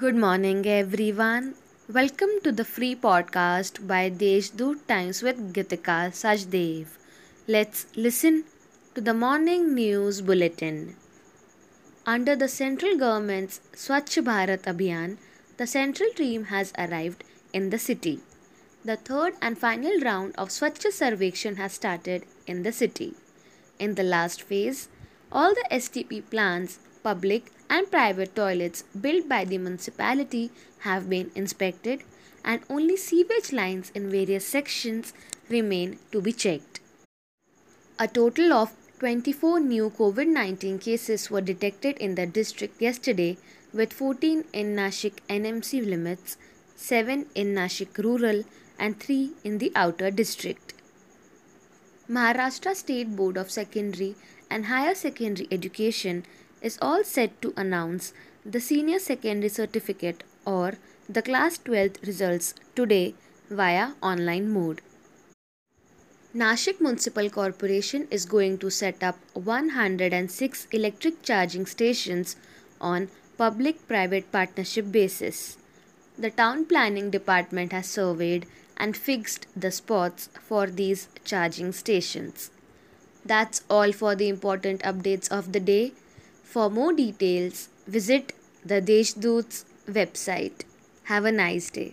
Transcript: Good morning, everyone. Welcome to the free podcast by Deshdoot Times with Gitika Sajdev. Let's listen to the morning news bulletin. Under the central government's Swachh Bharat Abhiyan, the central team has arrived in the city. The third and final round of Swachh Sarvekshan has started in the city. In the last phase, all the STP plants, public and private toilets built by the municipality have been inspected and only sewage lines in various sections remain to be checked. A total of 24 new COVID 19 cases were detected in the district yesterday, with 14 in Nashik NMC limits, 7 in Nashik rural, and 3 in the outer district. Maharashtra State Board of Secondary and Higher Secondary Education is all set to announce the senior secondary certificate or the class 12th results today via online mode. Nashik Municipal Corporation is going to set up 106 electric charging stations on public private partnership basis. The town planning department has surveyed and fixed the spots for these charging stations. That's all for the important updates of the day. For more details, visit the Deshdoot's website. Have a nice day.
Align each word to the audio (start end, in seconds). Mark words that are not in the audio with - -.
Good 0.00 0.14
morning, 0.14 0.64
everyone. 0.64 1.54
Welcome 1.92 2.34
to 2.44 2.52
the 2.52 2.64
free 2.64 2.94
podcast 3.04 3.78
by 3.84 4.08
Deshdoot 4.18 4.86
Times 4.86 5.22
with 5.22 5.38
Gitika 5.54 5.96
Sajdev. 6.18 6.92
Let's 7.48 7.86
listen 7.96 8.44
to 8.94 9.00
the 9.00 9.14
morning 9.22 9.74
news 9.74 10.20
bulletin. 10.20 10.94
Under 12.06 12.36
the 12.36 12.46
central 12.46 12.96
government's 12.96 13.60
Swachh 13.72 14.22
Bharat 14.28 14.68
Abhiyan, 14.72 15.16
the 15.56 15.66
central 15.66 16.10
team 16.20 16.44
has 16.54 16.72
arrived 16.78 17.24
in 17.52 17.70
the 17.70 17.84
city. 17.88 18.20
The 18.84 18.98
third 19.10 19.34
and 19.42 19.58
final 19.58 19.98
round 20.10 20.36
of 20.36 20.50
Swachh 20.58 20.92
Sarvekshan 21.00 21.56
has 21.56 21.72
started 21.72 22.24
in 22.46 22.62
the 22.62 22.76
city. 22.82 23.14
In 23.80 23.96
the 23.96 24.10
last 24.14 24.42
phase, 24.42 24.88
all 25.32 25.54
the 25.54 25.68
STP 25.72 26.22
plants, 26.30 26.78
public 27.08 27.52
and 27.70 27.90
private 27.90 28.34
toilets 28.34 28.84
built 29.06 29.28
by 29.28 29.44
the 29.44 29.58
municipality 29.66 30.50
have 30.86 31.08
been 31.14 31.30
inspected 31.34 32.02
and 32.44 32.62
only 32.70 32.96
sewage 32.96 33.52
lines 33.52 33.90
in 33.94 34.10
various 34.10 34.46
sections 34.56 35.12
remain 35.48 35.98
to 36.12 36.20
be 36.20 36.32
checked. 36.32 36.80
A 37.98 38.06
total 38.06 38.52
of 38.52 38.74
24 39.00 39.60
new 39.60 39.90
COVID 39.98 40.28
19 40.28 40.78
cases 40.78 41.30
were 41.30 41.40
detected 41.40 41.98
in 41.98 42.14
the 42.14 42.26
district 42.26 42.80
yesterday, 42.82 43.36
with 43.72 43.92
14 43.92 44.44
in 44.52 44.74
Nashik 44.76 45.20
NMC 45.28 45.84
limits, 45.88 46.36
7 46.76 47.26
in 47.34 47.54
Nashik 47.54 47.98
rural, 48.06 48.42
and 48.78 48.98
3 48.98 49.30
in 49.44 49.58
the 49.58 49.70
outer 49.84 50.10
district. 50.10 50.74
Maharashtra 52.16 52.74
State 52.74 53.14
Board 53.14 53.36
of 53.36 53.50
Secondary 53.50 54.14
and 54.50 54.66
Higher 54.66 54.94
Secondary 54.94 55.48
Education 55.52 56.24
is 56.60 56.78
all 56.80 57.04
set 57.04 57.40
to 57.42 57.52
announce 57.56 58.12
the 58.44 58.60
senior 58.60 58.98
secondary 58.98 59.48
certificate 59.48 60.24
or 60.44 60.74
the 61.08 61.22
class 61.22 61.58
12th 61.58 62.06
results 62.06 62.54
today 62.74 63.14
via 63.50 63.92
online 64.02 64.50
mode. 64.50 64.80
Nashik 66.34 66.80
Municipal 66.80 67.30
Corporation 67.30 68.06
is 68.10 68.26
going 68.26 68.58
to 68.58 68.70
set 68.70 69.02
up 69.02 69.18
106 69.32 70.66
electric 70.72 71.22
charging 71.22 71.64
stations 71.66 72.36
on 72.80 73.08
public 73.38 73.86
private 73.88 74.30
partnership 74.30 74.92
basis. 74.92 75.56
The 76.18 76.30
town 76.30 76.66
planning 76.66 77.10
department 77.10 77.72
has 77.72 77.86
surveyed 77.86 78.46
and 78.76 78.96
fixed 78.96 79.46
the 79.56 79.70
spots 79.70 80.28
for 80.40 80.66
these 80.66 81.08
charging 81.24 81.72
stations. 81.72 82.50
That's 83.24 83.62
all 83.70 83.92
for 83.92 84.14
the 84.14 84.28
important 84.28 84.82
updates 84.82 85.30
of 85.30 85.52
the 85.52 85.60
day. 85.60 85.92
For 86.52 86.70
more 86.70 86.94
details, 86.94 87.68
visit 87.86 88.32
the 88.64 88.80
Deshdoot's 88.80 89.66
website. 89.86 90.64
Have 91.04 91.26
a 91.26 91.30
nice 91.30 91.68
day. 91.70 91.92